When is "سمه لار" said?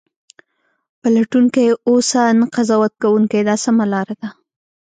3.65-4.07